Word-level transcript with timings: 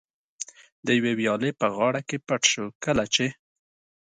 د 0.85 0.87
یوې 0.97 1.13
ویالې 1.19 1.51
په 1.59 1.67
غاړه 1.75 2.01
کې 2.07 2.17
پټ 2.27 2.41
شو، 2.51 2.65
کله 2.83 3.03
چې. 3.13 3.27